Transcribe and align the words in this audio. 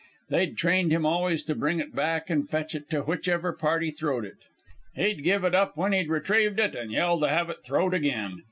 They'd 0.29 0.57
trained 0.57 0.91
him 0.91 1.05
always 1.05 1.43
to 1.43 1.53
bring 1.53 1.77
it 1.79 1.93
back 1.93 2.31
an' 2.31 2.47
fetch 2.47 2.73
it 2.73 2.89
to 2.89 3.03
whichever 3.03 3.53
party 3.53 3.91
throwed 3.91 4.25
it. 4.25 4.37
He'd 4.95 5.21
give 5.23 5.43
it 5.43 5.53
up 5.53 5.77
when 5.77 5.91
he'd 5.91 6.09
retrieved 6.09 6.59
it, 6.59 6.75
an' 6.75 6.89
yell 6.89 7.19
to 7.19 7.27
have 7.29 7.51
it 7.51 7.63
throwed 7.63 7.93
again. 7.93 8.39